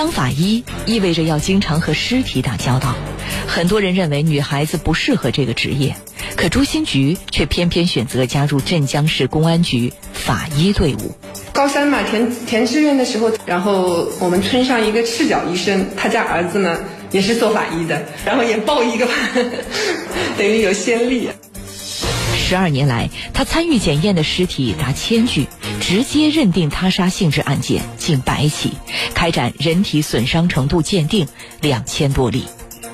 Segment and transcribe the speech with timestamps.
[0.00, 2.94] 当法医意味着要经常和尸体打交道，
[3.46, 5.94] 很多人认为女孩子不适合这个职业，
[6.36, 11.14] 可朱新菊却偏偏选择加入镇江市公安局法医队伍。
[11.52, 16.78] 高三嘛，填填志愿的时候，然后我们村上一个赤脚医生，他家儿子呢
[17.10, 19.06] 也是做法医的，然后也报一个，
[20.38, 21.28] 等于有先例。
[22.50, 25.46] 十二年来，他参与检验的尸体达千具，
[25.80, 28.72] 直接认定他杀性质案件近百起，
[29.14, 31.28] 开展人体损伤程度鉴定
[31.60, 32.44] 两千多例。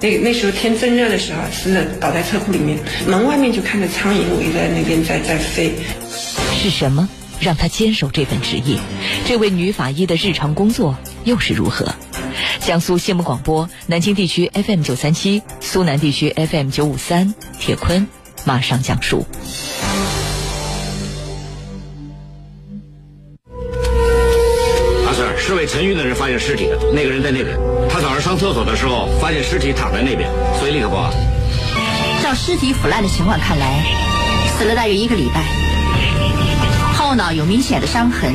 [0.03, 5.73] 那那时候天正热的时候，死者倒在车库里面，门外面就看着苍蝇围在那边在在飞。
[6.53, 7.09] 是什么
[7.41, 8.79] 让他坚守这份职业？
[9.25, 11.95] 这位女法医的日常工作又是如何？
[12.61, 18.07] 江苏新闻广播南京地区 FM 九三七，苏南地区 FM 九五三，铁坤。
[18.47, 19.27] 马上讲述。
[25.05, 27.59] 阿 Sir，是位陈玉的人发现尸体的，那个人在那边。
[27.91, 31.13] 他早上上厕所的时候发现尸体躺在那边，所以立刻报案。
[32.23, 33.83] 照尸体腐烂的情况看来，
[34.57, 35.43] 死了大约一个礼拜，
[36.95, 38.33] 后脑有明显的伤痕，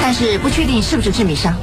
[0.00, 1.54] 但是不确定是不是致命伤。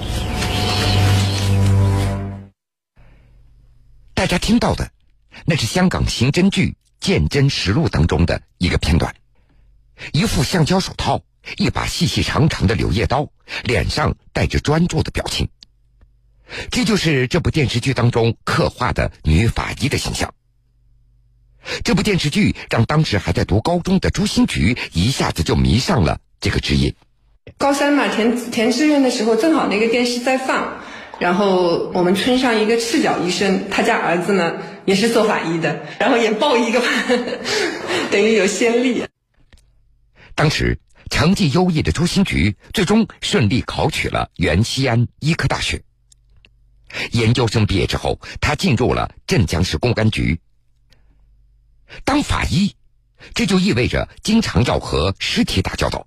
[4.13, 4.87] 大家听到的，
[5.45, 6.75] 那是香港刑侦剧。
[7.07, 9.15] 《鉴真实录》当中的一个片段，
[10.11, 11.21] 一副橡胶手套，
[11.55, 13.29] 一把细细长长的柳叶刀，
[13.63, 15.47] 脸上带着专注的表情。
[16.69, 20.33] 这就是这部电视剧当中刻画的女法医的形象。
[21.85, 26.93] 这部电视剧让当时还在读高中的朱新菊一下子就迷上了这个职业。
[27.57, 30.83] 高三嘛，填填志愿的时候，正好那个电视在放。
[31.19, 36.81] 然后我们村上一个赤脚医生，他家儿子呢也是做法医的，然后也报一个，
[38.11, 39.05] 等于有先例。
[40.35, 45.81] 当时成绩优异的朱新菊最终顺利考取了原西安医科大学。
[47.11, 50.39] 研究生毕业之后，他进入了镇江市公安局。
[52.05, 52.75] 当法医，
[53.33, 56.05] 这就意味着经常要和尸体打交道。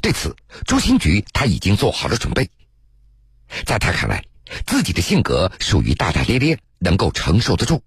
[0.00, 0.34] 对此，
[0.66, 2.50] 朱新菊他已经做好了准备。
[3.64, 4.24] 在他看来，
[4.66, 7.82] 自己的性格属于大大咧咧，能够承受得住。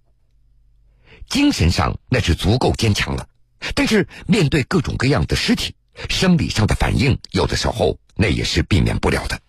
[1.29, 3.27] 精神上那是足够坚强了，
[3.73, 5.75] 但是面对各种各样的尸体，
[6.09, 9.39] 生理上的反应有的时候那也是避免不了的。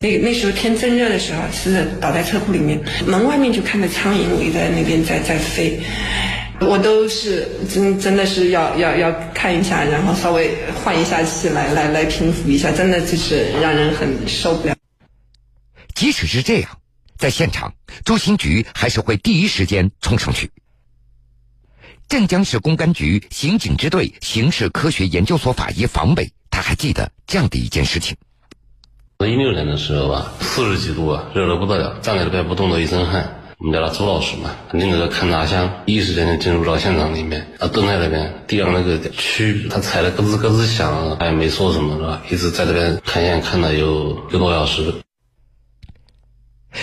[0.00, 5.80] 那那时候天正热的时候，是倒在车库里面，门外面就看着苍蝇围在那边在在飞，
[6.60, 10.50] 我都是真真的是要要要看一下，然后稍微
[10.82, 14.74] 换一下气来来来平复一下，真的就是让人很受不了。
[15.94, 16.78] 即使是这样，
[17.16, 17.72] 在现场，
[18.04, 20.50] 朱新菊还是会第一时间冲上去。
[22.08, 28.16] 镇江市公安局刑警支队刑事科学研究所法医房伟，他还记得这样的一件事情：
[29.20, 33.40] 一六年的时候吧，四十几度啊，热得不得了，站在那边不动的一身汗。
[33.58, 42.22] 我们叫他朱老师嘛，拎着个看拿箱，一时间就进入到现场里面，他蹲在那边，地上那个蛆，他踩的咯吱咯吱响，他也没说什么，是吧？
[42.28, 44.92] 一直在这边看一眼，看了有一个多小时。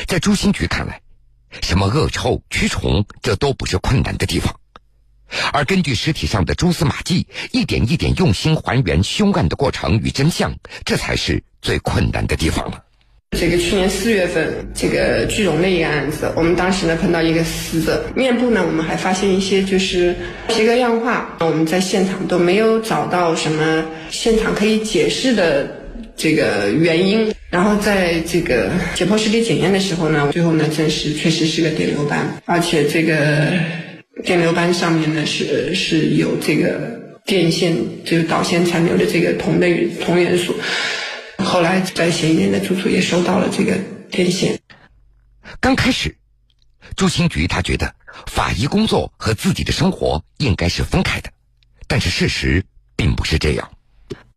[0.08, 1.02] 在朱新菊看来，
[1.62, 4.56] 什么恶臭、蛆虫，这都不是困难的地方，
[5.54, 10.54] 而根据尸体上的蛛丝马迹，一点一点用心还原凶案的过程与真相，
[10.86, 12.84] 这才是最困难的地方了。
[13.38, 20.14] 这个去年四月份，这个聚荣的一个案子，我们当时呢碰到一个死者面部呢，我们还发现一些就是
[20.50, 25.81] 皮革样化，我们在现场都没有找到什么现场可以解释的。
[26.16, 33.52] 这个原因，然后在这个解剖尸体检验的时候呢，最后呢证实确实是个电流斑，而且这个
[34.24, 39.68] 电流斑上面呢是是有这个电线，就是导线残留的这个铜的
[40.00, 40.56] 铜元素。
[41.38, 43.76] 后来在嫌疑人的住处也收到了这个
[44.12, 44.60] 电线。
[45.60, 46.16] 刚开始，
[46.96, 47.96] 朱新菊他觉得
[48.28, 51.32] 法医工作和自己的生活应该是分开的，
[51.88, 52.64] 但是事实
[52.96, 53.72] 并不是这样。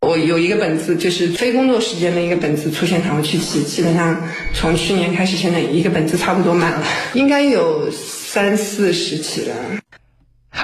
[0.04, 3.62] 我有一个本子，就是非工作时间的一个本子，出现场去记。
[3.65, 4.22] 基本上
[4.53, 9.54] 从去年开始，现在一个本子差不多满了，应该有三四十起了。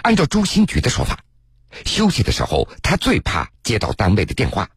[0.03, 1.19] 按照朱新菊的说法，
[1.87, 4.69] 休息的时候他最怕接到单位的电话，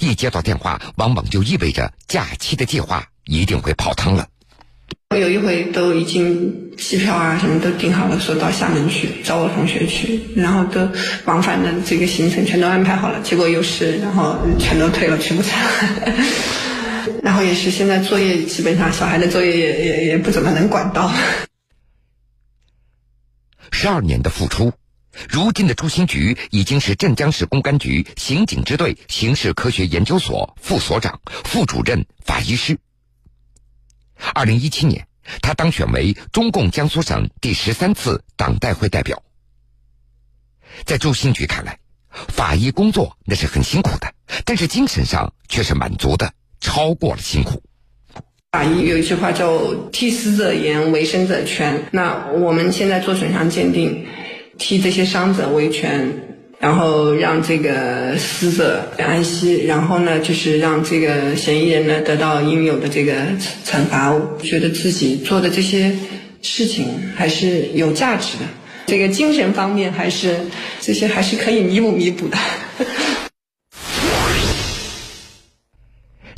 [0.00, 4.26] 一接到电话，往往就意味着假期的计划一定会泡汤了。
[5.10, 10.86] 我有一回都已经机票啊什么都订好了，说到厦门去找我同学去，然后都
[11.24, 15.52] 往返的这个行程全都安排好了，结果又是然后全都退了，去不成。
[17.22, 21.10] 然后也是现在作业基本上小孩的作业也也也不怎么能管到。
[23.72, 24.74] 十二年的付出，
[25.30, 32.78] 如今的朱新菊已经是镇江市公安局刑警支队刑事科学研究所副所长、副主任、法医师。
[34.34, 35.06] 二零一七年，
[35.42, 39.22] 他当选为中共江苏省第十三次党代会代表。
[40.84, 41.78] 在朱新菊看来，
[42.28, 44.12] 法医工作那是很辛苦的，
[44.44, 47.62] 但是精神上却是满足的，超过了辛苦。
[48.52, 51.84] 法医有一句话叫“替死者言，为生者权”。
[51.92, 54.06] 那我们现在做损伤鉴定，
[54.56, 56.37] 替这些伤者维权。
[56.60, 63.14] 然后让这个死者安息，然后呢，就是让这个嫌疑人呢得到应有的这个
[63.64, 64.12] 惩罚。
[64.42, 65.96] 觉得自己做的这些
[66.42, 68.44] 事情还是有价值的，
[68.86, 70.36] 这个精神方面还是
[70.80, 72.36] 这些还是可以弥补弥补的。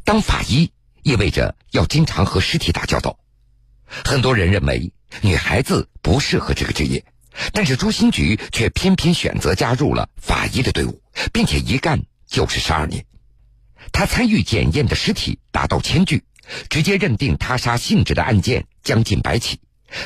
[0.05, 0.69] 当法医
[1.03, 3.19] 意味着要经常和尸体打交道，
[3.87, 7.03] 很多人认为女孩子不适合这个职业。
[7.53, 11.01] 但是朱新菊却偏偏选择加入了法医的队伍，
[11.33, 13.05] 并且一干就是十二年。
[13.93, 16.25] 他参与检验的尸体达到千具，
[16.69, 19.59] 直接认定他杀性质的案件将近百起，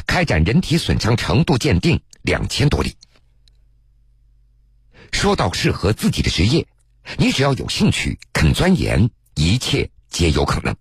[0.06, 2.94] 开展人体损伤程度鉴定两千多例。
[5.12, 6.66] 说到适合自己的职业，
[7.18, 10.74] 你只要有兴趣、肯钻研，一切皆有可能。